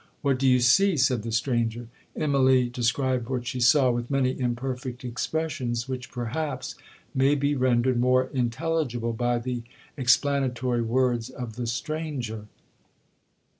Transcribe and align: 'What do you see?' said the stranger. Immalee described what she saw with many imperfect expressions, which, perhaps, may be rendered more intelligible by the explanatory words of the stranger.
'What 0.23 0.39
do 0.39 0.47
you 0.47 0.59
see?' 0.61 0.97
said 0.97 1.21
the 1.21 1.31
stranger. 1.31 1.87
Immalee 2.17 2.71
described 2.71 3.29
what 3.29 3.45
she 3.45 3.59
saw 3.59 3.91
with 3.91 4.09
many 4.09 4.31
imperfect 4.39 5.05
expressions, 5.05 5.87
which, 5.87 6.11
perhaps, 6.11 6.73
may 7.13 7.35
be 7.35 7.53
rendered 7.53 7.99
more 7.99 8.25
intelligible 8.33 9.13
by 9.13 9.37
the 9.37 9.61
explanatory 9.97 10.81
words 10.81 11.29
of 11.29 11.55
the 11.55 11.67
stranger. 11.67 12.47